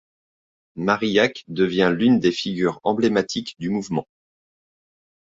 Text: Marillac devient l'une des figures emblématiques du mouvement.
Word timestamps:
Marillac 0.77 1.43
devient 1.47 1.91
l'une 1.95 2.19
des 2.19 2.31
figures 2.31 2.79
emblématiques 2.83 3.53
du 3.59 3.69
mouvement. 3.69 4.07